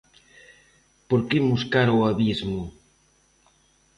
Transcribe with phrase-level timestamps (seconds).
[1.09, 2.61] Porque imos cara ao abismo.